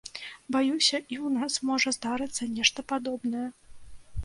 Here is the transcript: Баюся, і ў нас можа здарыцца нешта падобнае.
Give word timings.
Баюся, 0.53 0.99
і 1.13 1.15
ў 1.25 1.27
нас 1.35 1.59
можа 1.71 1.95
здарыцца 1.97 2.51
нешта 2.57 2.79
падобнае. 2.95 3.47